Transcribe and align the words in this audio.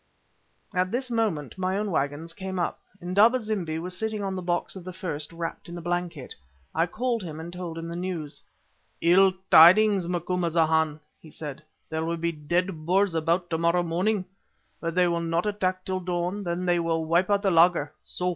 At 0.73 0.89
this 0.91 1.11
moment 1.11 1.59
my 1.59 1.77
own 1.77 1.91
waggons 1.91 2.33
came 2.33 2.57
up. 2.57 2.79
Indaba 3.03 3.39
zimbi 3.39 3.77
was 3.77 3.95
sitting 3.95 4.23
on 4.23 4.35
the 4.35 4.41
box 4.41 4.75
of 4.75 4.83
the 4.83 4.91
first, 4.93 5.31
wrapped 5.31 5.69
in 5.69 5.77
a 5.77 5.81
blanket. 5.81 6.33
I 6.73 6.87
called 6.87 7.21
him 7.21 7.39
and 7.39 7.53
told 7.53 7.77
him 7.77 7.87
the 7.87 7.95
news. 7.95 8.41
"Ill 8.99 9.31
tidings, 9.51 10.07
Macumazahn," 10.07 10.99
he 11.19 11.29
said; 11.29 11.61
"there 11.87 12.03
will 12.03 12.17
be 12.17 12.31
dead 12.31 12.83
Boers 12.87 13.13
about 13.13 13.51
to 13.51 13.59
morrow 13.59 13.83
morning, 13.83 14.25
but 14.79 14.95
they 14.95 15.07
will 15.07 15.21
not 15.21 15.45
attack 15.45 15.85
till 15.85 15.99
dawn, 15.99 16.41
then 16.43 16.65
they 16.65 16.79
will 16.79 17.05
wipe 17.05 17.29
out 17.29 17.43
the 17.43 17.51
laager 17.51 17.93
_so! 18.03 18.29